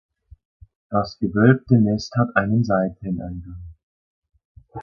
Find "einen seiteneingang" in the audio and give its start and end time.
2.35-3.61